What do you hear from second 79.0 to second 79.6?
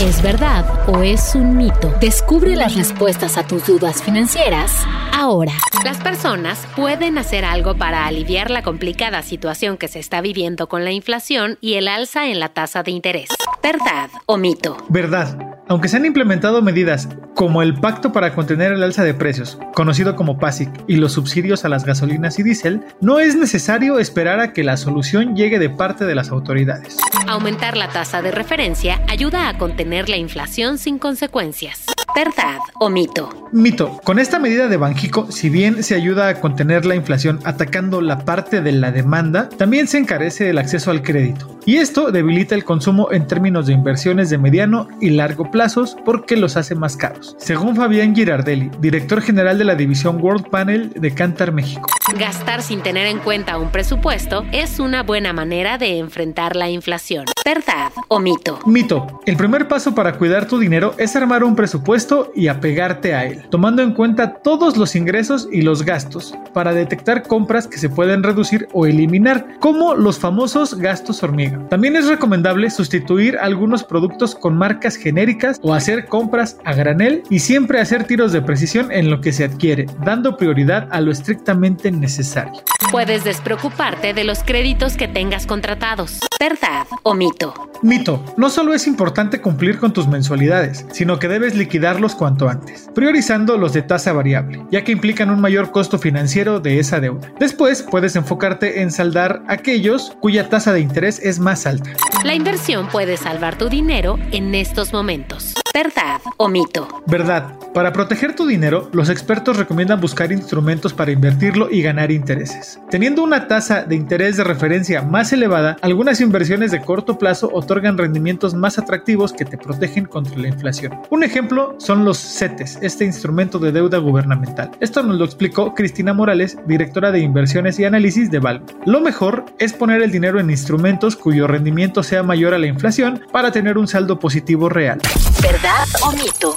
lo que se